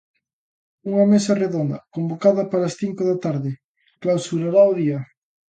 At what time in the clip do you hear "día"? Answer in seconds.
4.81-4.99